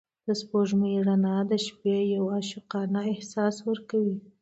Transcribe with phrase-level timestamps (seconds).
[0.27, 4.17] د سپوږمۍ رڼا د شپې یو عاشقانه احساس ورکوي.